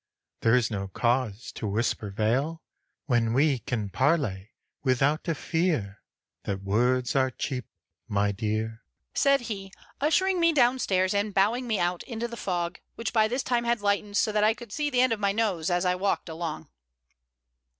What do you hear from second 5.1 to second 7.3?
a fear That words are